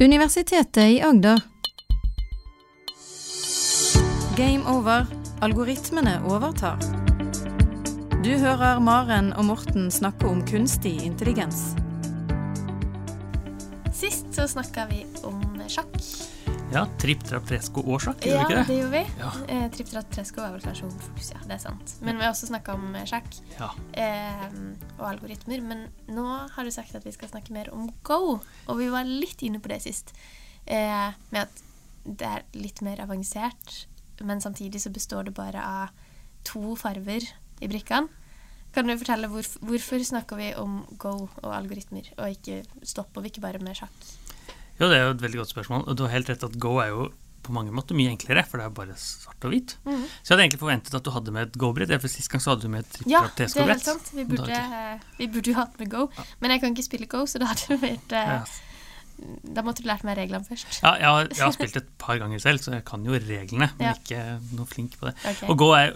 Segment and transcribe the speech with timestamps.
[0.00, 1.40] Universitetet i Agder.
[4.36, 5.06] Game over.
[5.40, 6.78] Algoritmene overtar.
[8.24, 11.76] Du hører Maren og Morten snakke om kunstig intelligens.
[13.94, 15.94] Sist så snakka vi om sjakk.
[16.74, 18.76] Ja, Tripp, trapp, Fresco Ja, gjør vi ikke det det?
[18.80, 19.02] gjorde vi.
[19.20, 19.28] Ja.
[19.54, 21.42] Eh, Tripp, trapp, Fresco er vel kanskje hovedfokus, ja.
[21.46, 21.92] Det er sant.
[22.02, 23.68] Men vi har også snakka om eh, sjakk Ja.
[23.92, 24.56] eh,
[24.98, 25.62] og algoritmer.
[25.62, 29.04] Men nå har du sagt at vi skal snakke mer om Go, og vi var
[29.06, 30.10] litt inne på det sist.
[30.66, 31.62] Eh, med at
[32.04, 33.86] det er litt mer avansert,
[34.20, 35.88] men samtidig så består det bare av
[36.44, 37.22] to farver
[37.62, 38.08] i brikkene.
[38.74, 43.30] Kan du fortelle hvorf hvorfor snakker vi om Go og algoritmer, og ikke stopper vi
[43.30, 44.10] ikke bare med sjakk?
[44.80, 45.84] Jo, det er jo et veldig godt spørsmål.
[45.88, 47.12] Og du har helt rett at Go er jo
[47.44, 49.76] på mange måter mye enklere, for det er bare svart og hvit.
[49.84, 50.04] -hmm.
[50.22, 52.00] Så jeg hadde egentlig forventet at du hadde med et Go-brett.
[52.00, 54.10] For sist gang så hadde du med et tripp, Ja, trapp, det er helt sant.
[54.14, 56.08] Vi burde, er vi burde jo hatt med Go.
[56.40, 58.42] Men jeg kan ikke spille Go, så da hadde vært uh, Ja.
[59.54, 60.82] Da måtte du lært meg reglene først.
[60.82, 63.70] Ja, jeg har, jeg har spilt et par ganger selv, så jeg kan jo reglene,
[63.78, 63.92] men Ja.
[63.92, 65.14] ikke noe flink på det.
[65.24, 65.48] Okay.
[65.48, 65.92] Og Go er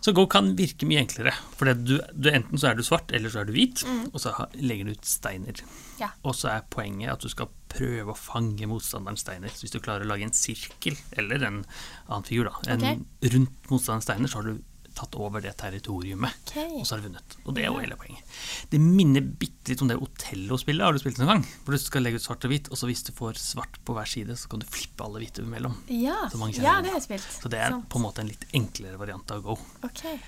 [0.00, 1.32] så Go kan virke mye enklere.
[1.58, 4.32] For du, du, enten så er du svart, eller så er du hvit, og så
[4.54, 5.52] legger du ut steiner.
[5.62, 5.78] Mm.
[6.00, 6.08] Ja.
[6.22, 9.52] Og så er poenget at du skal prøve å fange motstanderens steiner.
[9.52, 11.62] Så hvis du klarer å lage en sirkel, eller en
[12.08, 14.64] annen figur, da, en, rundt motstanderens steiner, så har du
[14.98, 16.34] tatt over det territoriumet.
[16.48, 16.80] okay.
[16.80, 17.36] Og så har du vunnet.
[17.44, 18.34] Og det er jo hele poenget.
[18.72, 20.84] Det minner bitte litt om det Otello-spillet.
[20.84, 21.46] Har du spilt det noen gang?
[21.64, 23.94] Hvor du skal legge ut svart og hvit, og så hvis du får svart på
[23.96, 25.78] hver side, så kan du flippe alle hvite imellom.
[25.92, 26.90] Ja, ja, det.
[26.90, 27.30] har jeg spilt.
[27.44, 27.88] Så det er Sant.
[27.92, 29.58] på en måte en litt enklere variant av Go.
[29.86, 30.18] Okay.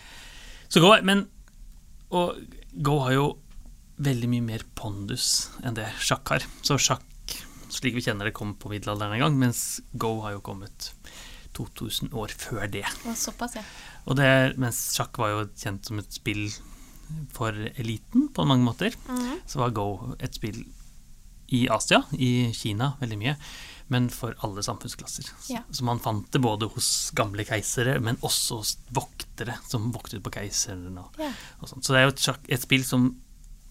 [0.71, 1.27] Så Go men
[2.15, 2.39] Og
[2.71, 3.29] Go har jo
[4.01, 6.47] veldig mye mer pondus enn det sjakk har.
[6.65, 7.03] Så sjakk,
[7.73, 10.91] slik vi kjenner det, kom på middelalderen en gang, mens Go har jo kommet
[11.57, 12.85] 2000 år før det.
[13.07, 13.63] Og såpass, ja.
[14.07, 16.49] Og det, mens sjakk var jo kjent som et spill
[17.35, 19.41] for eliten på mange måter, Mhm.
[19.47, 20.65] så var Go et spill
[21.51, 23.37] i Asia, i Kina veldig mye,
[23.91, 25.27] men for alle samfunnsklasser.
[25.51, 25.65] Ja.
[25.73, 30.31] Så man fant det både hos gamle keisere, men også hos voktere som voktet på
[30.31, 30.97] keiseren.
[30.97, 31.33] Og, Ja.
[31.61, 31.83] og sånt.
[31.85, 33.17] Så det er jo et, sjakk, et spill som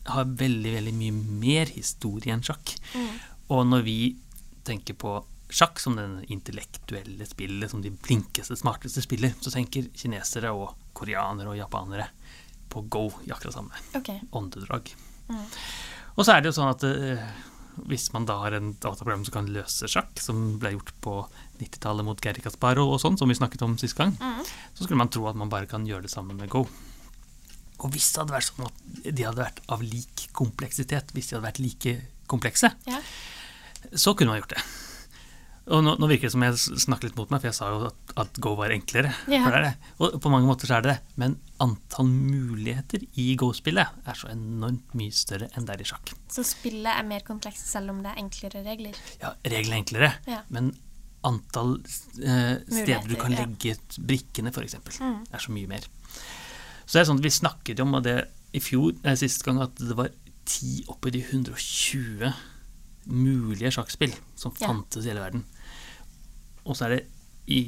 [0.06, 2.75] har veldig, veldig mye mer historie enn sjakk.
[2.94, 3.19] Mm.
[3.50, 3.98] Og når vi
[4.68, 5.18] tenker på
[5.50, 11.50] sjakk som det intellektuelle spillet, som de flinkeste, smarteste spiller, så tenker kinesere og koreanere
[11.50, 12.10] og japanere
[12.70, 14.12] på go i akkurat samme Ok.
[14.38, 14.92] åndedrag.
[15.30, 15.46] Mm.
[16.18, 17.24] Og så er det jo sånn at eh,
[17.90, 21.16] hvis man da har en dataprogram som kan løse sjakk, som ble gjort på
[21.64, 24.46] 90-tallet mot Gary Kasparo og sånn, som vi snakket om sist gang, mm.
[24.78, 26.66] så skulle man tro at man bare kan gjøre det sammen med Go.
[27.80, 28.86] Og hvis det hadde vært sånn at
[29.16, 31.98] de hadde vært av lik kompleksitet, hvis de hadde vært like
[32.30, 33.00] komplekse, Ja.
[33.95, 34.63] Så kunne man gjort det.
[35.69, 37.81] Og nå, nå virker det som jeg snakker litt mot meg, for jeg sa jo
[37.91, 39.12] at, at Go var enklere.
[39.29, 39.44] Yeah.
[39.45, 39.91] For det er det.
[40.01, 41.13] Og på mange måter så er det det.
[41.22, 46.13] Men antall muligheter i Go-spillet er så enormt mye større enn det er i sjakk.
[46.34, 48.97] Så spillet er mer komplekst selv om det er enklere regler.
[49.22, 50.41] Ja, reglene er enklere, Ja.
[50.50, 50.72] men
[51.29, 53.79] antall eh, steder du kan legge ja.
[54.00, 55.19] brikkene, f.eks., Mm.
[55.29, 55.85] er så mye mer.
[56.88, 58.18] Så det er sånn at Vi snakket jo om det
[58.57, 60.09] i fjor, eh, sist gang, at det var
[60.50, 62.34] 10 oppi de 120
[63.12, 65.46] mulige sjakkspill som fantes i hele verden.
[66.66, 67.02] Og så er det
[67.50, 67.59] i,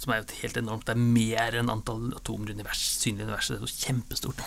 [0.00, 0.86] som er jo helt enormt.
[0.88, 3.56] Det er mer enn antall atomer i univers, synlige universet.
[3.56, 4.44] Det er så kjempestort.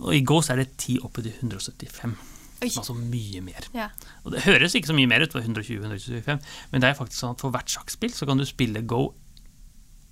[0.00, 2.16] Og i Go så er det 10 oppi til 175.
[2.58, 2.66] Oi.
[2.72, 3.68] Altså mye mer.
[3.76, 3.90] Ja.
[4.24, 6.40] Og det høres ikke så mye mer ut for 120-125,
[6.72, 9.12] men det er faktisk sånn at for hvert sjakkspill så kan du spille Go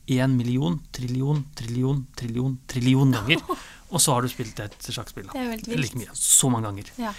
[0.06, 3.43] 1 million, trillion, trillion, trillion, trillion ganger.
[3.93, 5.27] Og så har du spilt et sjakkspill.
[5.33, 5.83] Det er jo helt vilt.
[5.83, 6.15] Like mye.
[6.19, 6.93] Så mange ganger.
[7.03, 7.12] Ja.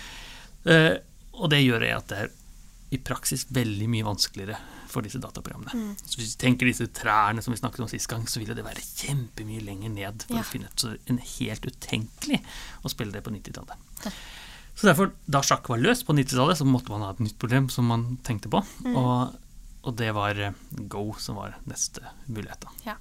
[0.68, 0.94] Eh,
[1.38, 2.34] og det gjør at det er
[2.96, 4.56] i praksis veldig mye vanskeligere
[4.88, 5.74] for disse dataprogrammene.
[5.76, 5.96] Mm.
[6.08, 8.64] Så hvis du tenker disse trærne som vi snakket om sist gang, så ville det
[8.64, 10.44] være kjempemye lenger ned for Ja.
[10.46, 10.80] å finne ut.
[10.80, 12.40] Så en helt utenkelig
[12.88, 13.76] å spille det på 90-tallet.
[14.06, 14.12] Ja.
[14.78, 17.68] Så derfor, da sjakk var løst på 90-tallet, så måtte man ha et nytt problem
[17.74, 18.64] som man tenkte på.
[18.86, 18.96] Mm.
[18.96, 19.36] Og,
[19.84, 20.56] og det var eh,
[20.88, 22.70] Go som var neste mulighet.
[22.88, 22.96] Ja.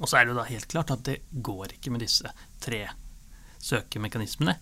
[0.00, 2.30] Og så er det jo da helt klart at det går ikke med disse
[2.62, 2.88] tre
[3.62, 4.56] søkemekanismene.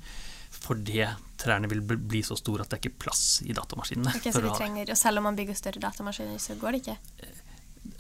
[0.57, 1.03] Fordi
[1.39, 4.15] trærne vil bli- så store at det er ikke plass i datamaskinene.
[4.17, 6.99] Okay, så ha- trenger, Og selv om man bygger større datamaskiner, så går det ikke?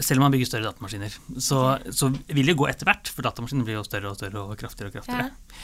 [0.02, 1.58] selv om man bygger større datamaskiner, så,
[1.94, 4.90] så vil det gå etter hvert, for datamaskinen blir jo større og større og kraftigere
[4.90, 5.31] og kraftigere.
[5.31, 5.56] Ja.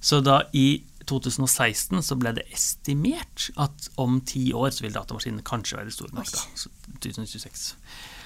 [0.00, 5.42] Så da i 2016 så ble det estimert at om ti år så vil datamaskinene
[5.46, 6.30] kanskje være store nok.
[6.30, 6.70] Da, så
[7.00, 7.74] 2026.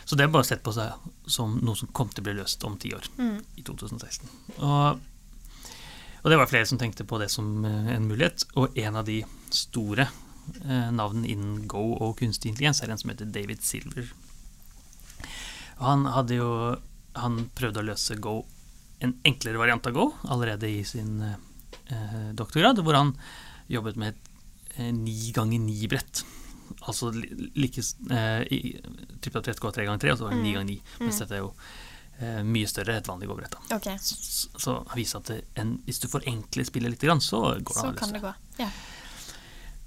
[0.04, 0.92] Så det er bare sett på seg
[1.30, 3.38] som noe som kom til å bli løst om ti år, Mm.
[3.56, 4.28] i 2016.
[4.58, 5.00] Og,
[6.24, 9.04] og det var flere som tenkte på det som eh, en mulighet, og en av
[9.06, 9.18] de
[9.54, 14.08] store eh, navnene innen Go og kunstig intelligens er en som heter David Silver.
[15.78, 16.50] Og han hadde jo
[17.14, 18.40] han prøvde å løse Go,
[19.04, 23.12] en enklere variant av Go, allerede i sin eh, doktorgrad, hvor han
[23.70, 26.24] jobbet med et eh, ni ganger ni-brett.
[26.88, 28.42] Altså li- like eh,
[29.22, 30.78] Trippel 3 går tre ganger tre, og så var det ni ganger ni.
[31.04, 31.52] Mens dette er jo
[32.46, 33.56] mye større et vanlig gåbrett.
[33.74, 33.98] Okay.
[33.98, 37.86] Så, så- vise at en, hvis du forenkler spillet litt, grann, så går det Så
[37.88, 38.34] an kan det gå.
[38.58, 38.68] Ja.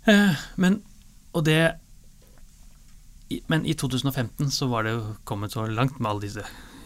[0.08, 0.82] Eh, men,
[1.34, 1.60] og det
[3.48, 6.46] Men i 2015 så var det jo kommet så langt med alle disse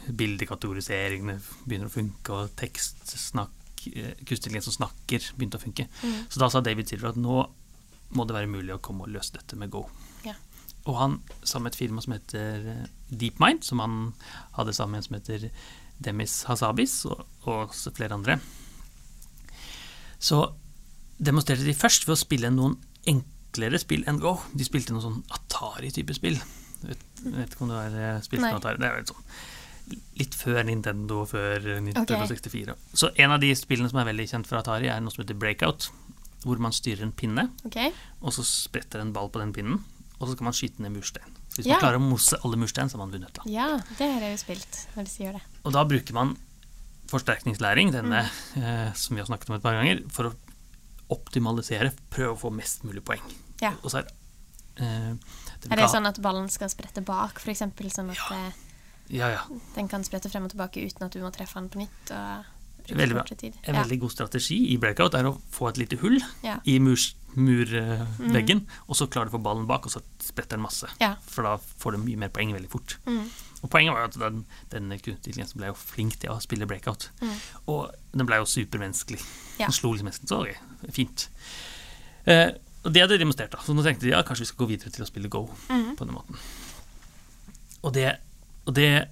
[0.10, 1.36] bildekategoriseringene
[1.68, 5.86] begynner å funke, og tekstsnakk, eh, kunstig intelligens som snakker, begynte å funke.
[6.02, 6.16] Mm.
[6.30, 7.44] Så da sa David Silver at nå
[8.18, 9.86] må det være mulig å komme og løse dette med Go.
[10.90, 14.00] Og han sammen med et firma som heter eh, DeepMind, som han
[14.58, 15.48] hadde sammen med en som heter
[16.02, 18.40] Demis Hasabis, og, og flere andre,
[20.22, 20.44] så
[21.22, 22.80] demonstrerte de først ved å spille noen
[23.10, 24.36] enklere spill enn Go.
[24.58, 26.40] De spilte noe sånn Atari-type spill.
[26.82, 28.82] Jeg vet, vet ikke om du har eh, spilt noe Atari?
[28.82, 29.28] Det er jo sånn
[30.20, 32.30] litt før Nintendo før Nintendo okay.
[32.32, 32.76] 64.
[32.96, 35.38] Så en av de spillene som er veldig kjent fra Atari, er noe som heter
[35.38, 35.90] Breakout.
[36.42, 37.92] Hvor man styrer en pinne, okay.
[38.18, 39.84] og så spretter en ball på den pinnen.
[40.22, 41.34] Og så skal man skyte ned murstein.
[41.56, 41.74] Hvis Ja.
[41.74, 43.34] man klarer å mose alle murstein, så har man vunnet.
[43.34, 43.42] da.
[43.50, 45.42] Ja, det har jeg jo spilt når de sier det.
[45.66, 46.38] Og da bruker man
[47.10, 48.64] forsterkningslæring, denne Mm.
[48.64, 50.36] eh, som vi har snakket om et par ganger, for å
[51.10, 53.22] optimalisere, prøve å få mest mulig poeng.
[53.62, 53.74] Ja.
[53.84, 54.08] Og så er
[54.78, 55.14] eh,
[55.70, 58.52] Er det sånn at ballen skal sprette bak, f.eks., sånn at eh,
[59.10, 59.42] Ja, ja.
[59.76, 62.12] den kan sprette frem og tilbake uten at du må treffe den på nytt?
[62.12, 62.46] Og
[62.98, 63.24] Veldig bra.
[63.64, 63.82] En Ja.
[63.84, 66.60] veldig god strategi i breakout er å få et lite hull Ja.
[66.66, 68.68] i murveggen, mm.
[68.88, 70.88] og så klarer du å få ballen bak, og så spretter den masse.
[71.00, 71.16] Ja.
[71.22, 72.98] For da får du mye mer poeng veldig fort.
[73.06, 73.30] Mm.
[73.64, 77.10] Og Poenget var jo at den, den intelligensen ble jo flink til å spille breakout.
[77.22, 77.36] Mm.
[77.68, 79.22] Og den ble jo supermenneskelig.
[79.60, 79.68] Ja.
[79.68, 80.28] Den slo liksom menneskene.
[80.28, 80.56] Så okay,
[80.92, 81.28] fint.
[82.26, 82.50] Eh,
[82.84, 83.60] og det hadde de demonstrert, da.
[83.62, 85.96] Så nå tenkte de ja, kanskje vi skal gå videre til å spille Go Mhm.
[85.96, 86.36] på den måten.
[87.84, 88.18] Og det,
[88.66, 89.10] og det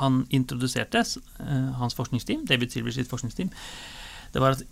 [0.00, 1.02] han introduserte,
[1.40, 3.50] eh, hans forskningsteam, David Silver sitt forskningsteam,
[4.32, 4.62] det var at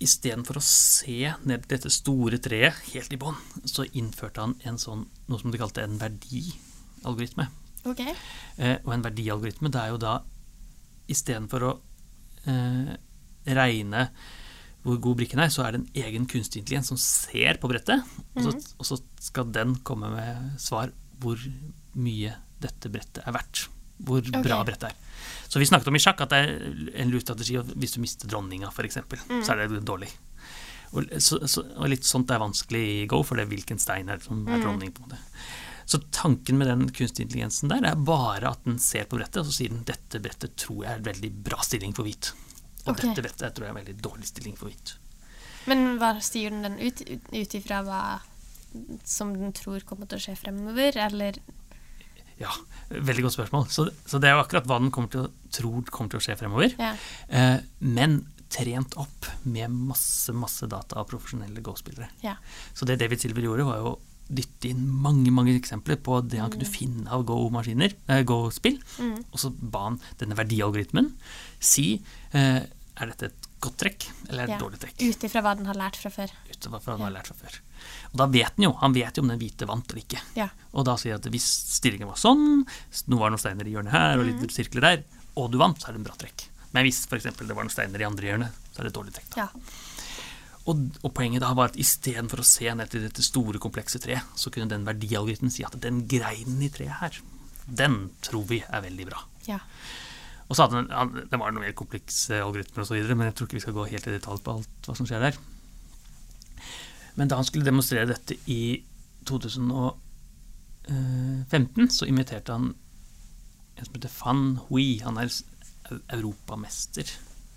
[0.00, 3.36] istedenfor å se ned til dette store treet helt i bånn,
[3.68, 7.48] så innførte han en sånn, noe som de kalte en verdialgoritme.
[7.90, 8.14] Okay.
[8.56, 10.18] Eh, og en verdialgoritme, det er jo da
[11.10, 11.72] istedenfor å
[12.48, 12.94] eh,
[13.50, 14.06] regne
[14.84, 18.00] hvor god brikken er, så er det en egen kunstig intelligens som ser på brettet,
[18.32, 21.40] og, så, og så skal den komme med svar hvor
[22.00, 23.66] mye dette brettet er verdt.
[24.06, 24.98] Hvor bra brettet er.
[25.50, 26.50] Så vi snakket om i sjakk at det er
[27.02, 30.08] en lur strategi at hvis du mister dronninga, f.eks., eksempel så er det dårlig.
[30.90, 34.10] Og, så, så, og litt sånt er vanskelig i Go, for det er hvilken stein
[34.10, 34.94] er som er dronning.
[34.94, 35.20] på en måte.
[35.90, 39.48] Så tanken med den kunstig intelligensen der er bare at den ser på brettet, og
[39.48, 42.30] så sier den dette brettet tror jeg er en veldig bra stilling for hvit.
[42.84, 43.08] Og okay.
[43.08, 44.94] dette brettet tror jeg er en veldig dårlig stilling for hvit.
[45.70, 47.02] Men hva styrer den den ut
[47.34, 48.02] ut ifra hva
[49.02, 51.40] som den tror kommer til å skje fremover, eller
[52.40, 52.50] Ja,
[52.90, 53.66] veldig godt spørsmål.
[53.72, 56.38] Så, så det er jo akkurat hva den kommer til tror kommer til å skje
[56.40, 56.76] fremover.
[56.80, 56.92] Ja.
[57.28, 62.10] Eh, men trent opp med masse, masse data av profesjonelle Go-spillere.
[62.24, 62.36] ja.
[62.74, 63.98] Så det David Silver gjorde, var jo å
[64.30, 68.78] dytte inn mange mange eksempler på det han kunne finne av Go-maskiner, eh, Go-spill.
[68.98, 69.16] Mm.
[69.30, 71.12] Og så ba han denne verdialgoritmen
[71.58, 71.88] si
[72.32, 74.60] eh, er dette et godt trekk eller er et ja.
[74.62, 75.02] dårlig trekk.
[75.02, 76.32] Ut ifra hva den har lært fra før.
[76.48, 77.58] Utover hva den har lært fra før.
[78.12, 80.22] Og da vet han jo han vet jo om den hvite vant eller ikke.
[80.38, 80.48] Ja.
[80.74, 83.74] Og da sier han at hvis stillingen var sånn, nå var det noen steiner i
[83.76, 85.04] hjørnet her og litt litt sirkler der,
[85.38, 86.48] og du vant, så er det en bra trekk.
[86.74, 87.30] Men hvis f.eks.
[87.30, 89.38] det var noen steiner i andre hjørnet, så er det et dårlig trekk.
[89.38, 89.48] Ja.
[90.70, 94.26] Og, og poenget da var at istedenfor å se ned til dette store, komplekse treet,
[94.38, 97.16] så kunne den verdialgoritmen si at den greinen i treet her,
[97.66, 99.24] den tror vi er veldig bra.
[99.48, 99.62] ja.
[100.50, 103.58] Og så hadde den, det var noen mer komplekse algoritmer osv., men jeg tror ikke
[103.60, 105.36] vi skal gå helt i detalj på alt hva som skjer der.
[107.20, 108.80] Men da han skulle demonstrere dette i
[109.28, 112.70] 2015, så inviterte han
[113.76, 114.98] en som heter Fan Hui.
[115.04, 115.28] Han er
[116.14, 117.04] europamester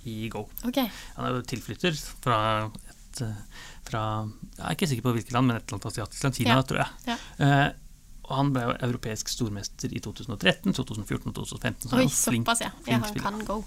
[0.09, 0.41] i Go.
[0.67, 0.87] Okay.
[1.15, 1.93] Han er jo tilflytter
[2.23, 2.37] fra
[2.91, 3.35] et eh,
[3.87, 4.01] fra,
[4.57, 6.35] Jeg er ikke sikker på hvilket land, men et eller annet asiatisk land.
[6.39, 6.61] Kina, Ja.
[6.67, 6.89] tror jeg.
[7.07, 7.15] Ja.
[7.45, 7.69] Eh,
[8.23, 11.89] og han ble jo europeisk stormester i 2013, 2014 og 2015.
[11.89, 12.71] Så Oi, flink- såpass, ja.
[12.87, 12.97] ja.
[12.99, 13.29] Han spiller.
[13.29, 13.57] kan go.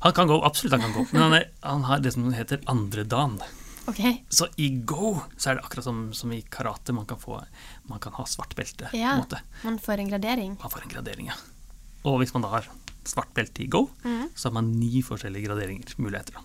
[0.00, 2.58] Han kan gå, absolutt han kan gå, men han, er, han har det som heter
[2.72, 3.04] andre
[3.86, 3.94] dan.
[3.94, 4.24] OK.
[4.28, 7.40] Så i go så er det akkurat som, som i karate, man kan, få,
[7.90, 8.90] man kan ha svart belte.
[8.96, 9.16] Ja.
[9.62, 10.56] Man får en gradering.
[10.62, 11.38] Man får en gradering, ja.
[12.08, 12.70] Og hvis man da har
[13.04, 14.30] svart belte i go, mm.
[14.34, 16.40] så har man ni forskjellige graderinger, muligheter.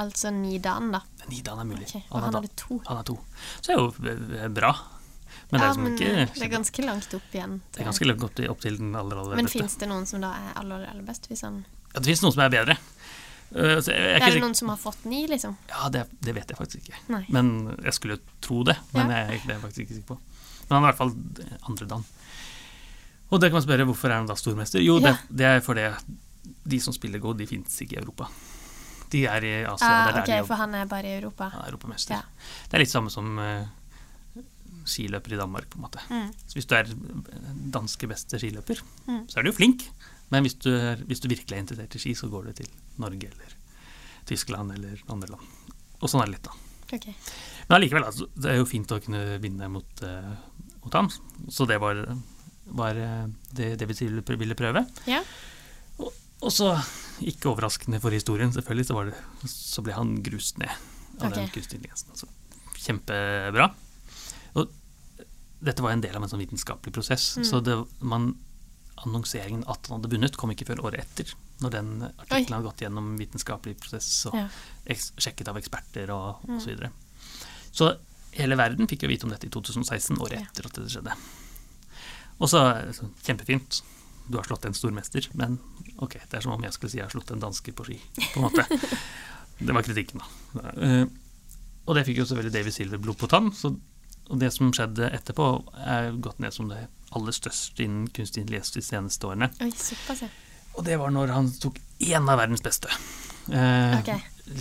[0.00, 1.02] Altså ni dan, da.
[1.28, 1.88] Ni dan er mulig.
[1.88, 2.02] Okay.
[2.10, 2.78] Og han han hadde to.
[2.86, 3.18] Han har to.
[3.60, 4.74] Så er det jo eh, bra.
[5.50, 7.58] Men det er Ja, liksom men ikke det er ganske langt opp igjen.
[7.74, 9.58] Det er ganske langt opp til, opp til den aller, aller Men beste.
[9.58, 11.26] fins det noen som da er aller, aller best?
[11.30, 11.64] Hvis han...
[11.90, 12.76] Ja, det finnes noen som er bedre.
[13.50, 15.56] Jeg, jeg er det noen som har fått ni, liksom?
[15.68, 16.98] Ja, det, det vet jeg faktisk ikke.
[17.10, 17.24] Nei.
[17.34, 18.76] Men jeg skulle tro det.
[18.94, 19.24] Men Ja.
[19.30, 20.18] jeg, det er jeg faktisk ikke sikker på.
[20.68, 21.14] Men han er i hvert fall
[21.72, 22.04] andre dan.
[23.30, 24.82] Og det kan man spørre hvorfor er han da stormester?
[24.82, 25.16] Jo, det, Ja.
[25.30, 25.88] det er fordi
[26.66, 28.28] de som spiller god, de fins ikke i Europa.
[29.10, 29.88] De er i Asia.
[29.90, 31.48] Ah, det ok, de for han er bare i Europa.
[31.50, 32.14] Han er europamester.
[32.14, 32.22] Ja.
[32.70, 33.66] Det er litt samme som uh,
[34.86, 36.02] skiløper i Danmark, på en måte.
[36.10, 36.30] Mm.
[36.46, 36.86] Så hvis du er
[37.74, 39.24] danske beste skiløper, Mm.
[39.28, 39.82] så er du jo flink.
[40.30, 42.70] Men hvis du, er, hvis du virkelig er interessert i ski, så går du til
[43.02, 43.54] Norge eller
[44.30, 45.76] Tyskland eller andre land.
[46.00, 46.54] Og sånn er det litt, da.
[46.90, 47.14] Okay.
[47.68, 50.32] Men allikevel, altså, det er jo fint å kunne vinne mot, uh,
[50.84, 51.10] mot ham.
[51.52, 52.02] Så det var,
[52.80, 52.98] var
[53.54, 54.10] det, det vi
[54.40, 54.84] ville prøve.
[55.10, 55.20] Ja.
[56.00, 56.10] Og,
[56.40, 56.72] og så,
[57.20, 60.72] ikke overraskende for historien, selvfølgelig, så, var det, så ble han grust ned
[61.20, 61.56] av den Ok.
[61.58, 62.14] kunstig intelligensen.
[62.14, 62.30] Altså,
[62.80, 63.70] kjempebra.
[64.56, 64.70] Og
[65.60, 67.34] dette var en del av en sånn vitenskapelig prosess.
[67.38, 67.46] Mm.
[67.50, 68.32] Så det, man,
[69.06, 71.32] annonseringen at han hadde vunnet, kom ikke før året etter.
[71.60, 74.48] Når den artikkelen hadde gått gjennom vitenskapelig prosess og Ja.
[75.20, 76.60] sjekket av eksperter og, osv.
[76.64, 76.90] så videre.
[77.72, 77.90] Så
[78.32, 80.46] hele verden fikk jo vite om dette i 2016, året Ja.
[80.46, 81.16] etter at det skjedde.
[82.40, 82.60] Og så
[82.96, 83.82] så kjempefint.
[84.30, 85.58] Du har slått en stormester, men
[85.98, 87.98] ok, det er som om jeg skulle si jeg har slått en danske på ski,
[88.32, 88.64] på en måte.
[89.60, 90.70] det var kritikken, da.
[90.80, 91.06] Eh,
[91.86, 93.50] og det fikk jo selvfølgelig David Silver blod på tann.
[93.52, 93.72] Så,
[94.30, 95.46] og det som skjedde etterpå,
[95.82, 96.84] er gått ned som det
[97.16, 99.48] aller største innen kunstig intelligens de seneste årene.
[99.64, 100.28] Oi, såpass, ja.
[100.78, 102.88] Og det var når han tok én av verdens beste.
[103.50, 104.12] Eh, Ok.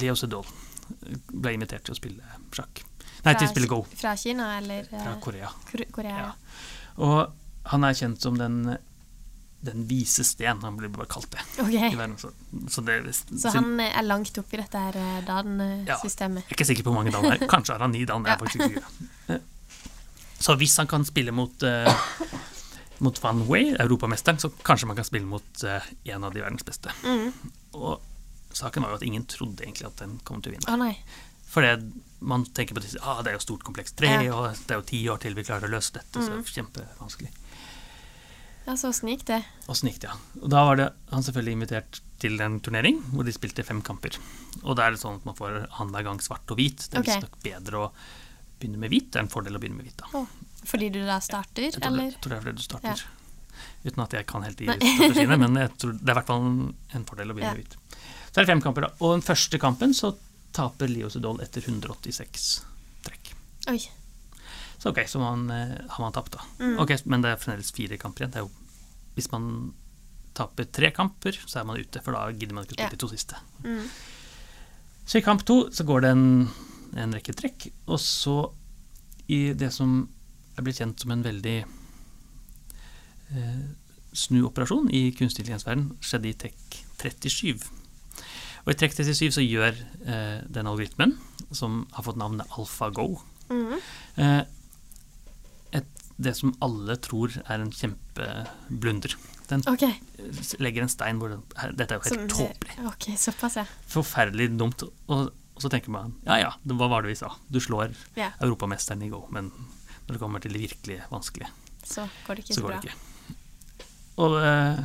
[0.01, 0.45] Leo Sedol
[1.29, 2.81] ble invitert til å spille sjakk.
[3.25, 5.49] Nei, til å spille go Fra Kina, eller eh, fra Korea.
[5.93, 6.17] Korea?
[6.23, 6.31] Ja.
[7.05, 8.61] Og han er kjent som den,
[9.61, 11.43] den vise sten, han blir bare kalt det.
[11.59, 11.97] i Ok.
[11.99, 12.17] verden.
[12.17, 12.31] Så,
[12.73, 16.41] så, det, Så han eh, er langt oppi dette her eh, DAN-systemet?
[16.41, 17.45] Ja, Jeg er ikke sikker på hvor mange dan er.
[17.51, 18.25] Kanskje har han ni dan.
[18.25, 18.83] Jeg er faktisk ikke
[19.29, 19.41] sikker.
[20.49, 22.05] Så hvis han kan spille mot uh,
[23.05, 26.65] mot Van Way, europamesteren, så kanskje man kan spille mot uh, en av de verdens
[26.65, 26.89] beste.
[27.05, 27.51] Mm.
[27.77, 27.99] Og
[28.57, 30.71] saken var jo at ingen trodde egentlig at den kom til å vinne.
[30.73, 30.95] Oh, nei.
[31.49, 31.65] For
[32.25, 34.33] man tenker på disse, ah, det er jo stort kompleks tre, Ja.
[34.33, 36.41] og det er jo ti år til vi klarer å løse dette, så Mhm.
[36.41, 37.31] det er kjempevanskelig.
[38.65, 39.43] Ja, så snik det.
[39.67, 40.17] Og så gikk det, ja.
[40.41, 44.17] Og da var det han selvfølgelig invitert til en turnering hvor de spilte fem kamper.
[44.63, 46.89] Og da er det sånn at man får annenhver gang svart og hvit.
[46.89, 47.21] Det er okay.
[47.21, 47.91] visstnok bedre å
[48.59, 49.09] begynne med hvit.
[49.11, 50.25] Det er en fordel å begynne med hvit, da.
[50.69, 52.09] Fordi du da starter, Jeg tror, eller?
[52.11, 53.03] Jeg tror det er fordi du starter.
[53.85, 56.45] Uten at jeg kan helt de strategiene, men jeg tror det er i hvert fall
[56.45, 57.55] en, en fordel å begynne Ja.
[57.55, 57.77] med hvit.
[58.29, 58.89] Så er det fem kamper, da.
[58.99, 60.13] Og den første kampen så
[60.55, 62.49] taper Leo Sedol etter 186
[63.05, 63.31] trekk.
[63.71, 63.79] Oi.
[64.79, 66.43] Så ok, så man, eh, har man tapt, da.
[66.59, 66.77] Mm.
[66.79, 68.31] Ok, Men det er fremdeles fire kamper igjen.
[68.31, 68.51] Det er jo,
[69.15, 69.73] hvis man
[70.35, 72.95] taper tre kamper, så er man ute, for da gidder man ikke å spille Ja.
[72.95, 73.35] de to siste.
[73.63, 73.89] Mm.
[75.05, 76.49] Så i kamp to så går det en,
[76.97, 78.37] en rekke trekk, og så
[79.29, 80.07] i det som
[80.57, 81.57] er blitt kjent som en veldig
[83.35, 83.65] eh,
[84.17, 87.67] snuoperasjon i kunstig intelligensverden, skjedde i trekk 37.
[88.65, 91.15] Og i trekk 37 så gjør eh, den algoritmen,
[91.55, 93.19] som har fått navnet AlphaGo,
[93.49, 93.79] Mm.
[94.21, 94.43] eh,
[95.73, 95.85] et,
[96.21, 99.15] det som alle tror er en kjempeblunder.
[99.49, 99.95] Den okay.
[100.61, 101.41] legger en stein hvor den,
[101.73, 103.63] Dette er jo helt tåpelig Okay, såpass, ja.
[103.89, 104.83] forferdelig dumt.
[105.07, 107.33] Og, og så tenker man ja ja, hva var det vi sa?
[107.51, 108.31] Du slår yeah.
[108.39, 111.49] europamesteren i go, men når det kommer til det virkelig vanskelige,
[111.83, 112.79] Så går det ikke så bra.
[112.79, 113.35] det ikke.
[114.23, 114.79] Og eh,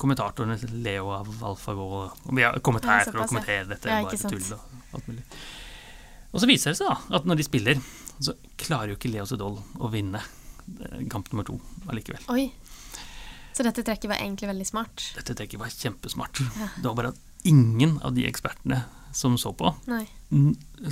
[0.00, 4.16] kommentatorene Leo av AlfaGo, og vi har kommet her for å kommentere dette, Ja, bare
[4.24, 5.24] tull og alt mulig.
[6.32, 7.80] Og så viser det seg da at når de spiller,
[8.20, 11.60] så klarer jo ikke Leo Sedol å vinne eh, kamp nummer to
[11.92, 12.24] allikevel.
[12.32, 12.48] Oi.
[13.52, 15.10] Så dette trekket var egentlig veldig smart?
[15.18, 16.40] Dette trekket var kjempesmart.
[16.56, 16.70] Ja.
[16.78, 20.04] Det var bare at ingen av de ekspertene som så på, Nei.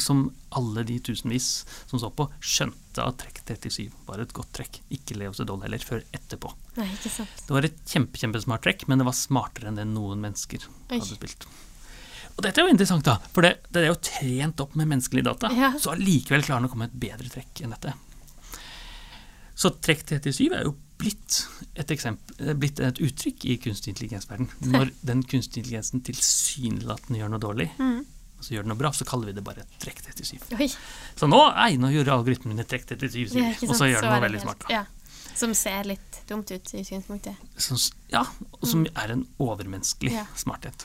[0.03, 0.25] som
[0.57, 1.49] alle de tusenvis
[1.87, 4.81] som så på, skjønte at trekk 37 var et godt trekk.
[4.95, 6.51] Ikke Leo Sedol heller, før etterpå.
[6.79, 7.45] Nei, ikke sant.
[7.47, 10.99] Det var et kjempe, kjempesmart trekk, men det var smartere enn det noen mennesker Oi.
[10.99, 11.49] hadde spilt.
[12.39, 15.27] Og dette er jo interessant, da, for det, det er jo trent opp med menneskelige
[15.27, 15.51] data.
[15.59, 15.73] Ja.
[15.79, 17.97] Så allikevel klarer han å komme med et bedre trekk enn dette.
[19.59, 21.47] Så trekk 37 er jo blitt
[21.79, 24.49] et, eksempel, eh, blitt et uttrykk i kunstig intelligensverden.
[24.73, 28.05] Når den kunstige intelligensen tilsynelatende gjør noe dårlig, Mm.
[28.39, 30.59] og så gjør den noe bra, så kaller vi det bare trekk 37.
[30.59, 30.69] Oi.
[31.19, 34.13] Så nå, ei, nå gjorde algoritmen min trekk 37, sier Ja, og så gjør den
[34.17, 34.67] noe veldig smart.
[34.71, 34.85] Ja.
[35.39, 37.37] Som ser litt dumt ut i utgangspunktet.
[37.63, 37.79] Som,
[38.11, 38.25] ja,
[38.59, 40.25] og som er en overmenneskelig Ja.
[40.35, 40.83] smarthet.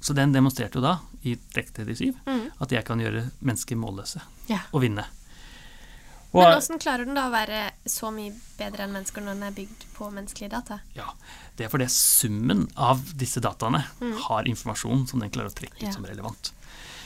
[0.00, 2.50] Så den demonstrerte jo da, i trekk 37, Mm.
[2.60, 4.20] at jeg kan gjøre mennesker målløse
[4.72, 5.04] og vinne.
[6.32, 9.50] Men åssen klarer den da å være så mye bedre enn mennesker når den er
[9.58, 10.80] bygd på menneskelige data?
[10.96, 11.10] ja,
[11.56, 14.16] det er fordi summen av disse dataene Mm.
[14.28, 15.92] har informasjon som den klarer å trekke Ja.
[15.92, 16.52] som relevant.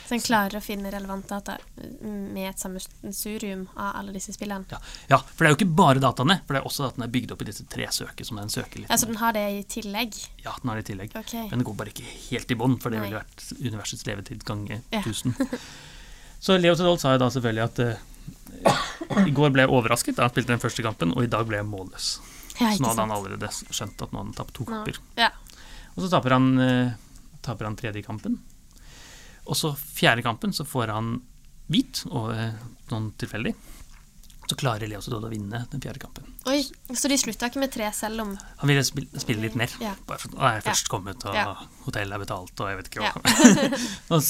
[0.07, 1.57] Så den klarer å finne relevant data
[2.01, 4.65] med et sammensurium av alle disse spillene?
[4.71, 4.79] Ja,
[5.11, 7.09] ja, for det er jo ikke bare dataene, for det er også at den er
[7.11, 8.89] bygd opp i disse tre søker som den søker litt.
[8.89, 10.15] Ja, Så den har det i tillegg?
[10.45, 11.17] Ja, den har det i tillegg.
[11.17, 11.49] Okay.
[11.51, 13.09] Men det går bare ikke helt i bånn, for det Nei.
[13.11, 15.01] ville vært universets levetid ganger Ja.
[15.03, 15.35] 1000.
[16.41, 17.97] Så Leo Sedol sa jo da selvfølgelig at eh,
[19.27, 21.61] i går ble jeg overrasket da han spilte den første kampen, og i dag ble
[21.61, 22.09] jeg målløs.
[22.57, 24.99] Ja, Så nå hadde hadde han allerede skjønt at nå hadde han tapt to kamper.
[25.21, 25.31] Ja.
[25.95, 26.93] Og så taper han, eh,
[27.45, 28.39] taper han tredje kampen.
[29.47, 31.19] Og så fjerde kampen så får han
[31.71, 32.53] hvit, og eh,
[32.91, 33.55] noen tilfeldig.
[34.47, 36.27] så klarer Leo Sodol å vinne den fjerde kampen.
[36.47, 36.61] Oi,
[36.95, 39.73] Så de slutta ikke med tre selv om Han ville spille, spille litt mer.
[39.83, 39.95] Ja.
[40.07, 40.91] Bare for, å, jeg først ja.
[40.93, 41.47] kommet, og Ja.
[41.85, 43.13] hotellet er betalt, og jeg vet ikke hva.
[44.11, 44.21] Ja.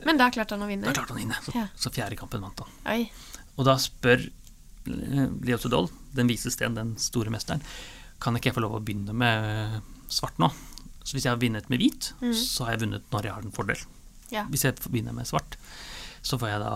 [0.08, 0.86] Men da klarte han å vinne.
[0.88, 1.40] da klarte han å vinne.
[1.44, 2.72] Så, så fjerde kampen vant han.
[2.94, 3.10] Oi.
[3.56, 7.64] Og da spør eh, Leo Tudol, den vise sten, den store mesteren,
[8.22, 9.80] kan ikke jeg få lov å begynne med eh,
[10.12, 10.50] svart nå?
[11.06, 13.54] Så hvis jeg har vunnet med hvit, så har jeg vunnet når jeg har en
[13.54, 13.82] fordel.
[14.32, 14.42] Ja.
[14.50, 15.54] Hvis jeg begynner med svart,
[16.26, 16.72] så får jeg da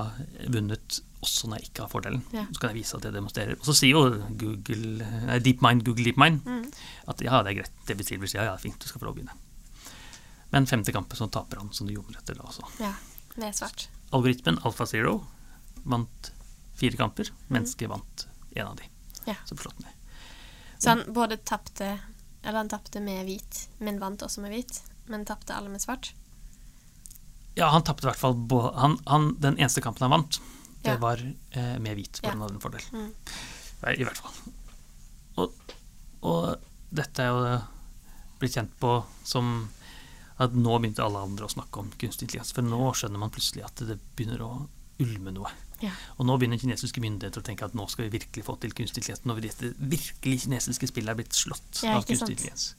[0.54, 2.22] vunnet også når jeg ikke har fordelen.
[2.30, 2.44] Ja.
[2.54, 3.58] Så kan jeg vise at jeg demonstrerer.
[3.58, 6.44] Og så sier jo Google, nei, DeepMind, Google DeepMind
[7.10, 8.06] at ja, det er greit.
[8.06, 9.34] Silver sier ja, ja, fint, du skal få lov å begynne.
[10.54, 12.66] Men femte kampen så taper han, som du gjorde etter da også.
[12.82, 12.94] ja.
[13.38, 13.88] er svart.
[14.14, 15.20] Algoritmen AlphaZero
[15.90, 16.30] vant
[16.80, 17.30] fire kamper.
[17.52, 18.88] Mennesket vant én av de.
[19.28, 19.36] Ja.
[19.46, 19.92] Så flott ned.
[20.80, 21.98] Så han både tapte
[22.42, 24.78] Eller han tapte med hvit, men vant også med hvit.
[25.12, 26.14] Men tapte alle med svart.
[27.58, 28.36] Ja, han tapte i hvert fall
[28.78, 30.38] han, han, Den eneste kampen han vant,
[30.82, 30.96] det Ja.
[31.02, 31.20] var
[31.50, 32.32] eh, med hvit, for Ja.
[32.32, 32.86] han hadde en fordel.
[32.92, 33.12] Mm.
[33.98, 34.32] I hvert fall.
[35.36, 35.74] Og,
[36.22, 36.56] og
[36.90, 37.60] dette er jo
[38.40, 38.94] blitt kjent på
[39.24, 39.68] som
[40.40, 42.54] at nå begynte alle andre å snakke om kunstig intelligens.
[42.56, 44.52] For nå skjønner man plutselig at det begynner å
[45.02, 45.52] ulme noe.
[45.80, 45.94] Ja.
[46.18, 49.00] Og nå begynner kinesiske myndigheter å tenke at nå skal vi virkelig få til kunstig
[49.00, 49.24] intelligens.
[49.28, 52.74] Når dette virkelig kinesiske spillet er blitt slått Ja, av kunstig intelligens.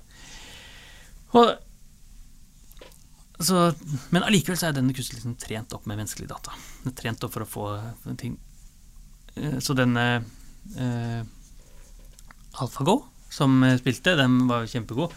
[1.34, 1.56] Og,
[3.42, 3.64] så,
[4.14, 6.54] men allikevel så er denne kunstig intelligensen trent opp med menneskelig data.
[6.84, 8.38] Den er trent opp for å få eh, ting
[9.36, 10.24] Eh, Så denne
[10.76, 11.22] eh,
[12.60, 12.98] AlphaGo
[13.32, 15.14] som eh, spilte, den var jo kjempegod.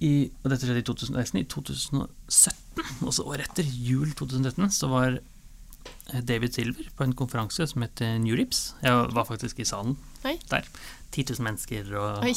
[0.00, 1.40] I, og dette skjedde i 2016.
[1.40, 7.66] I 2017, altså året etter, jul 2013, så var eh, David Silver på en konferanse
[7.68, 8.70] som het Newrips.
[8.84, 10.38] Jeg var faktisk i salen Oi.
[10.50, 10.68] der.
[11.10, 12.34] 10 000 mennesker og Oi.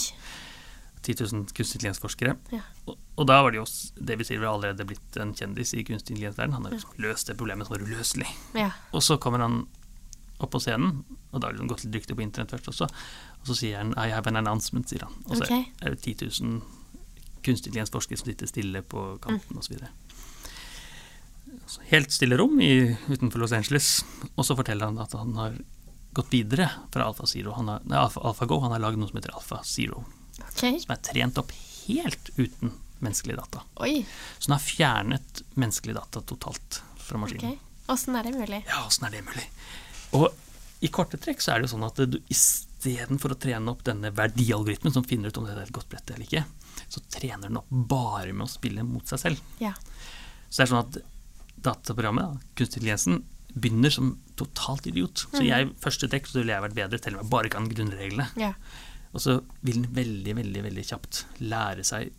[1.03, 2.36] 10 000 kunstig intelligens-forskere.
[2.55, 2.62] Ja.
[2.88, 3.65] Og, og da var det jo
[4.00, 6.55] David Silver allerede blitt en kjendis i kunstig intelligens-verden.
[6.55, 8.29] Han har liksom løst det problemet som var uløselig.
[8.55, 8.70] Ja.
[8.96, 9.65] Og så kommer han
[10.39, 12.88] opp på scenen, og da har han gått litt rykte på internett først også,
[13.41, 15.20] og så sier han I have an announcement, sier han.
[15.27, 15.68] Og så okay.
[15.83, 16.82] er det 10 000
[17.46, 19.92] kunstig intelligens-forskere som sitter stille på kanten så videre.
[21.90, 22.74] Helt stille rom i,
[23.08, 23.90] utenfor Los Angeles,
[24.36, 25.58] og så forteller han at han har
[26.14, 27.56] gått videre fra Alfa Zero.
[27.58, 28.60] Han har, nei, Alpha, AlphaGo.
[28.66, 30.03] Han har lagd noe som heter Alfa Zero,
[30.40, 30.77] okay.
[30.84, 31.53] som er trent opp
[31.88, 33.64] helt uten menneskelige data.
[33.84, 34.06] Oi.
[34.38, 37.58] Så han har fjernet menneskelige data totalt fra maskinen.
[37.92, 38.62] Åssen er det mulig?
[38.70, 39.44] Ja, åssen er det mulig?
[40.16, 40.29] Og
[40.84, 44.12] i korte trekk så er det jo sånn at du istedenfor å trene opp denne
[44.16, 46.46] verdialgoritmen som finner ut om det er et godt brett eller ikke,
[46.90, 49.44] så trener den opp bare med å spille mot seg selv.
[49.64, 49.74] Ja.
[50.50, 50.98] Så det er sånn at
[51.64, 53.22] dataprogrammet, da, kunstig intelligensen,
[53.53, 55.27] begynner som totalt idiot.
[55.33, 58.29] Så jeg, første trekk så ville jeg vært bedre til om jeg bare kan grunnreglene.
[58.42, 58.53] ja.
[59.14, 62.09] Og så vil den veldig, veldig, veldig kjapt lære seg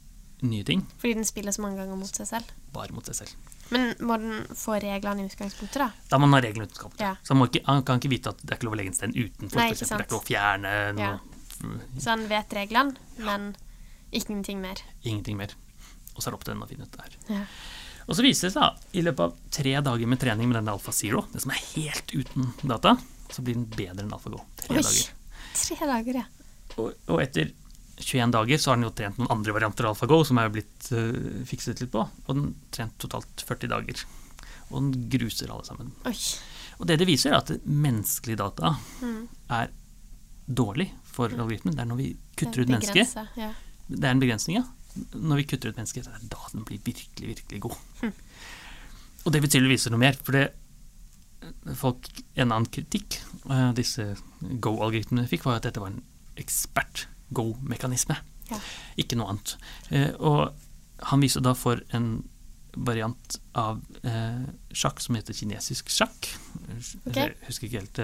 [0.46, 2.52] nye ting, Fordi den spiller så mange ganger mot seg selv.
[2.74, 3.50] bare mot seg selv.
[3.74, 5.88] Men må den få reglene i utgangspunktet, da?
[6.10, 7.00] Da må den ha reglene i utgangspunktet.
[7.02, 7.16] Ja.
[7.24, 8.98] Så han, ikke, han kan ikke vite at det er ikke lov å legge en
[9.00, 9.58] stein utenfor.
[9.64, 9.88] Eksempel.
[9.88, 11.10] det er ikke lov å fjerne noe.
[11.10, 11.98] Ja.
[11.98, 12.94] Så han vet reglene,
[13.26, 13.48] men
[14.14, 14.80] ingenting mer.
[15.02, 15.54] Ingenting mer.
[16.14, 17.16] Og så er det opp til den å finne ut det her.
[17.34, 17.44] Ja.
[18.04, 20.74] Og så viser det seg, da, i løpet av tre dager med trening med denne
[20.76, 22.96] Alfa Zero, det som er helt uten data,
[23.32, 24.42] så blir den bedre enn AlfaGo.
[24.60, 24.82] Tre Oi.
[24.84, 25.12] dager.
[25.56, 26.26] Tre dager, ja.
[26.76, 27.50] Og, og etter
[28.02, 30.90] 21 dager så har den jo trent noen andre varianter av AlfaGo som er blitt
[30.92, 34.04] uh, fikset litt på, og den trent totalt 40 dager.
[34.68, 35.94] Og den gruser alle sammen.
[36.10, 36.14] Oi.
[36.82, 39.28] Og det det viser, er at menneskelig data Mm.
[39.54, 39.72] er
[40.44, 41.72] dårlig for algoritmen.
[41.76, 43.52] Det er når vi kutter ut er begrenset, Ja.
[43.88, 44.66] Det er en begrensning, ja.
[45.14, 47.78] Når vi kutter ut mennesket, så er det da den blir virkelig, virkelig god.
[48.02, 48.12] Mm.
[49.24, 50.48] Og det betyr det viser noe mer, for det
[51.76, 53.18] folk, En annen kritikk
[53.50, 56.02] eh, disse Go-algoritmene fikk, var at dette var en
[56.40, 58.16] ekspert-Go-mekanisme.
[58.50, 58.60] Ja.
[59.00, 59.56] Ikke noe annet.
[59.90, 60.54] Eh, og
[61.10, 62.24] han viser da for en
[62.74, 66.32] variant av eh, sjakk som heter kinesisk sjakk.
[67.06, 67.30] Okay.
[67.30, 68.02] Jeg husker ikke helt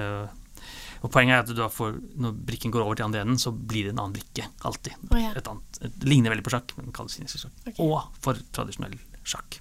[1.03, 3.53] Og Poenget er at du da får, når brikken går over til andre enden, så
[3.53, 4.45] blir det en annen brikke.
[4.69, 4.93] Alltid.
[5.11, 5.31] Oh, ja.
[5.39, 7.61] Et annet, det ligner veldig på sjakk, men kalles kinesisk sjakk.
[7.67, 7.87] Okay.
[7.87, 9.61] Og for tradisjonell sjakk.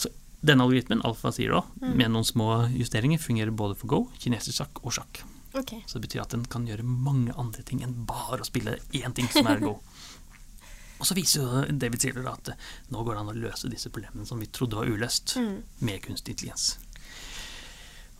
[0.00, 0.10] Så
[0.42, 1.94] denne algoritmen, alfa Zero, Mm.
[1.96, 5.22] med noen små justeringer, fungerer både for Go, kinesisk sjakk og sjakk.
[5.54, 5.82] Okay.
[5.86, 9.14] Så det betyr at den kan gjøre mange andre ting enn bare å spille én
[9.14, 9.80] ting som er Go.
[11.00, 12.50] Og så viser jo David Silver at
[12.92, 15.62] nå går det an å løse disse problemene som vi trodde var uløst, Mm.
[15.80, 16.76] med kunstig intelligens.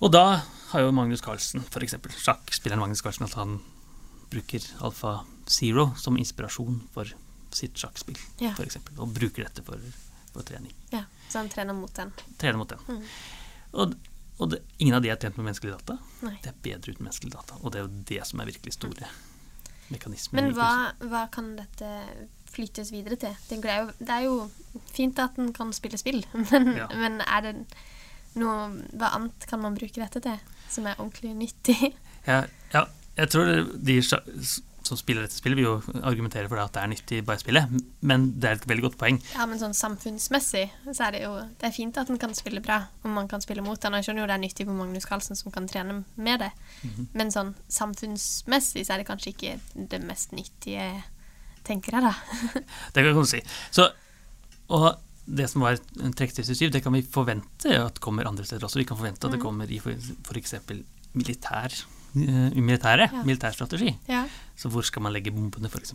[0.01, 0.25] Og da
[0.71, 1.97] har jo Magnus Carlsen, f.eks.
[2.25, 3.59] sjakkspilleren Magnus Carlsen, at han
[4.31, 5.19] bruker Alfa
[5.51, 7.11] Zero som inspirasjon for
[7.53, 8.53] sitt sjakkspill, Ja.
[8.63, 9.81] eksempel, og bruker dette for,
[10.33, 10.73] for trening.
[10.95, 11.05] ja.
[11.31, 12.09] Så han trener mot den.
[12.39, 12.79] Trener mot den.
[12.89, 13.03] Mm.
[13.79, 13.93] Og,
[14.43, 15.95] og det, ingen av de er trent med menneskelig data.
[16.27, 16.33] Nei.
[16.43, 19.11] Det er bedre uten menneskelig data, og det er jo det som er virkelig store
[19.95, 20.41] mekanismer.
[20.43, 20.71] Men hva,
[21.07, 21.91] hva kan dette
[22.51, 23.37] flyttes videre til?
[23.51, 24.35] Det er, jo, det er jo
[24.95, 26.89] fint at den kan spille spill, men, Ja.
[26.99, 27.55] men er det
[28.39, 30.39] noe, hva annet kan man bruke dette til
[30.71, 31.93] som er ordentlig nyttig?
[32.29, 32.43] Ja,
[32.75, 32.83] ja,
[33.17, 33.49] jeg tror
[33.81, 33.95] de
[34.91, 37.43] som spiller dette spillet, vil jo argumentere for det at det er nyttig bare å
[37.43, 37.63] spille,
[38.07, 39.21] men det er et veldig godt poeng.
[39.33, 42.63] Ja, men sånn samfunnsmessig så er det jo Det er fint at en kan spille
[42.65, 43.95] bra, og man kan spille mot den.
[43.95, 46.51] Og jeg skjønner jo det er nyttig for Magnus Carlsen som kan trene med det,
[47.17, 49.55] men sånn samfunnsmessig så er det kanskje ikke
[49.95, 50.89] det mest nyttige,
[51.67, 52.15] tenker jeg da.
[52.95, 53.43] Det kan du si.
[53.73, 53.89] Så,
[54.69, 54.91] og
[55.37, 55.79] det som var
[56.19, 58.81] trekk 37, det kan vi forvente at kommer andre steder også.
[58.83, 60.55] Vi kan forvente at det kommer i f.eks.
[61.15, 61.73] militær,
[62.17, 63.23] eh, militære, Ja.
[63.25, 63.97] militærstrategi.
[64.09, 64.25] Ja.
[64.57, 65.95] Så hvor skal man legge bombene, f.eks.?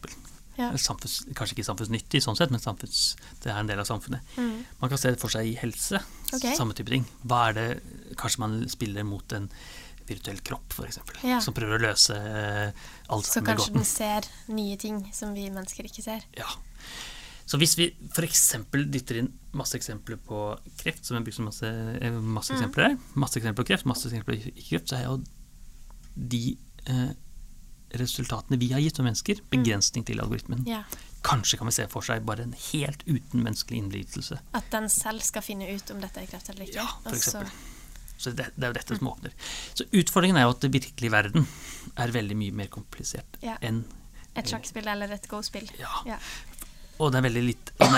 [0.57, 0.69] Ja.
[0.79, 4.21] Samfunns, kanskje ikke samfunnsnyttig sånn sett, men samfunns, det er en del av samfunnet.
[4.37, 4.63] Mm.
[4.79, 5.99] Man kan se det for seg i helse.
[6.33, 6.55] Okay.
[6.55, 7.03] Samme type ting.
[7.27, 7.67] Hva er det
[8.15, 9.49] Kanskje man spiller mot en
[10.07, 11.39] virtuell kropp, f.eks., Ja.
[11.41, 12.15] som prøver å løse
[13.09, 16.23] alt Så kanskje den ser nye ting som vi mennesker ikke ser.
[16.37, 16.45] Ja.
[17.45, 18.55] Så hvis vi f.eks.
[18.89, 20.39] dytter inn masse eksempler på
[20.79, 21.67] kreft, som jeg bruker masse,
[22.01, 22.57] eh, masse Mm.
[22.59, 25.23] eksempler her, masse eksempler på kreft, masse eksempler på ikke kreft, så er jo
[26.15, 27.11] de eh,
[27.95, 30.63] resultatene vi har gitt som mennesker, begrensning til algoritmen.
[30.65, 30.71] Mm.
[30.73, 30.83] Ja.
[31.25, 34.39] Kanskje kan vi se for seg bare en helt uten menneskelig innflytelse.
[34.53, 36.75] At den selv skal finne ut om dette er kreft eller ikke.
[36.81, 37.49] Ja, for eksempel.
[38.17, 39.33] Så det, det er jo dette som åpner.
[39.75, 41.47] Så utfordringen er jo at det virkelige verden
[41.97, 43.57] er veldig mye mer komplisert Ja.
[43.61, 43.83] enn
[44.35, 45.67] Et sjakkspill eller et go-spill.
[45.79, 45.89] Ja.
[46.05, 46.17] Ja.
[46.99, 47.97] Og det veldig litt den,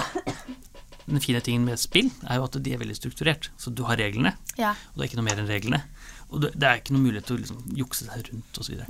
[1.07, 3.51] den fine tingen med spill er jo at de er veldig strukturert.
[3.61, 4.73] Så du har reglene, ja.
[4.73, 5.81] og det er ikke noe mer enn reglene.
[6.27, 8.81] Og det er ikke noe mulighet til å liksom jukse seg rundt osv.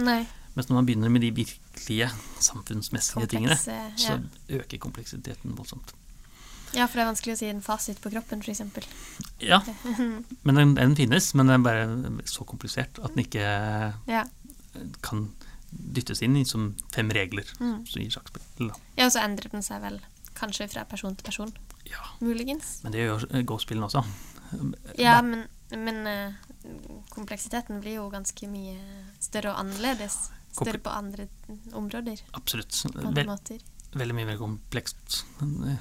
[0.58, 2.08] Mens når man begynner med de virkelige
[2.42, 4.18] samfunnsmessige tingene, så ja.
[4.58, 5.94] øker kompleksiteten voldsomt.
[6.74, 8.64] ja, for det er vanskelig å si en fasit på kroppen, f.eks.
[9.46, 9.62] Ja,
[10.48, 13.46] men den, den finnes, men den er bare så komplisert at den ikke
[14.10, 14.26] Ja.
[15.06, 15.28] kan
[15.72, 17.84] dyttes inn i som fem regler Mm.
[17.98, 18.72] i sjakkspill.
[18.98, 20.00] ja, og så endrer den seg vel
[20.36, 21.54] kanskje fra person til person.
[21.86, 22.84] Ja, Muligens.
[22.84, 24.04] men det gjør jo Go-spillene også.
[24.98, 26.34] Ja, men, men eh,
[27.10, 28.78] kompleksiteten blir jo ganske mye
[29.24, 30.30] større og annerledes.
[30.58, 31.28] Større på andre
[31.78, 32.22] områder.
[32.34, 32.74] Absolutt.
[32.94, 33.60] På andre Vel, måter.
[33.94, 35.24] veldig mye mer komplekst.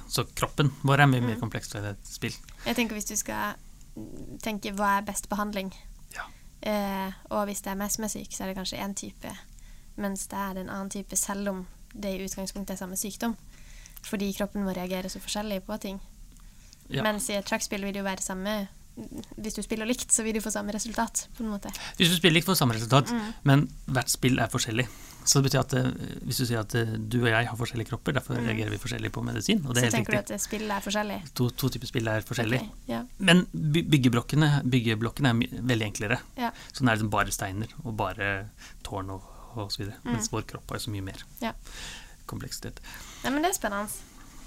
[0.09, 2.35] Så kroppen vår er mye mer kompleks enn et spill.
[2.65, 3.55] Jeg tenker hvis du skal
[3.95, 5.71] mm, tenke hva er best behandling,
[6.13, 6.27] Ja.
[6.61, 9.33] eh, og hvis det er meg som er syk, så er det kanskje én type,
[9.97, 13.35] mens det er en annen type selv om det i utgangspunktet er samme sykdom.
[14.07, 15.99] Fordi kroppen må reagere så forskjellig på ting.
[16.89, 17.03] Ja.
[17.03, 18.67] Mens i et sjakkspill vil det jo være samme
[19.37, 21.69] Hvis du spiller likt, så vil du få samme resultat, på en måte.
[21.99, 23.33] Hvis du spiller likt, får du samme resultat, Mm.
[23.43, 24.87] men hvert spill er forskjellig.
[25.23, 25.91] Så det betyr at eh,
[26.25, 28.47] hvis du sier at eh, du og jeg har forskjellige kropper, derfor Mm.
[28.47, 31.19] reagerer vi forskjellig på medisin, og det Så er tenker du at spill er forskjellig?
[31.35, 32.57] To, to typer spill er forskjellig.
[32.63, 33.03] Okay, Ja.
[33.19, 36.19] Men byggeblokkene, byggeblokkene er veldig enklere.
[36.35, 36.49] Ja.
[36.73, 38.49] Så er liksom bare steiner og bare
[38.83, 39.21] tårn og,
[39.55, 39.95] og videre.
[40.03, 40.11] Mm.
[40.15, 41.53] Mens vår kropp har så mye mer Ja.
[42.27, 42.81] kompleksitet.
[43.23, 43.89] Nei, men det er spennende.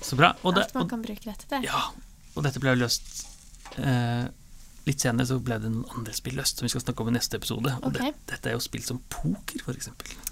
[0.02, 0.34] Så bra.
[0.44, 1.64] Og, det, Alt man og, kan bruke dette til.
[1.64, 1.80] ja,
[2.34, 3.26] og dette ble løst
[3.78, 4.28] eh,
[4.88, 7.12] Litt senere så ble det noen andre spill løst, som vi skal snakke om i
[7.12, 7.68] neste episode.
[7.84, 9.90] Og det, dette er jo spill som poker, f.eks.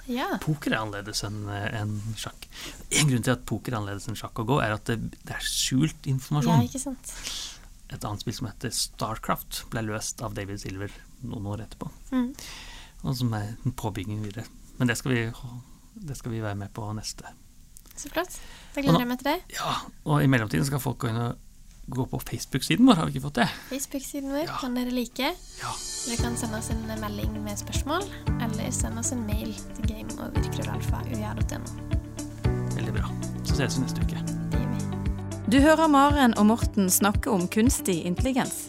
[0.09, 0.31] Ja.
[0.41, 2.47] Poker er annerledes enn en sjakk.
[2.97, 5.37] En grunn til at poker er annerledes enn sjakk å gå, er at det, det
[5.37, 6.65] er skjult informasjon.
[6.65, 7.13] ja, ikke sant.
[7.93, 10.97] Et annet spill som heter Starcraft, ble løst av David Silver
[11.29, 11.93] noen år etterpå.
[12.17, 12.33] Mm.
[13.05, 14.49] Og som er en påbygging videre.
[14.79, 15.23] Men det skal vi,
[16.09, 17.25] det skal vi være med på neste.
[17.99, 18.31] Så flott.
[18.77, 19.39] Da gleder jeg meg til det.
[19.59, 19.73] Ja,
[20.07, 21.37] og i mellomtiden skal folk gå inn og
[21.89, 23.47] gå på Facebook-siden vår, har vi ikke fått det?
[23.71, 24.59] Facebook-siden vår Ja.
[24.61, 25.31] kan dere like.
[25.63, 25.71] Ja.
[26.07, 28.05] Dere kan sende oss en melding med spørsmål,
[28.45, 31.69] eller sende oss en mail til gameover.krøllalfa.ua.no.
[32.77, 33.09] Veldig bra.
[33.45, 34.21] Så ses vi neste uke.
[34.53, 34.81] Det gjør vi.
[35.51, 38.69] Du hører Maren og Morten snakke om kunstig intelligens.